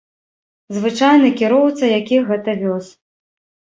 [0.77, 2.85] Звычайны кіроўца, які гэта вёз.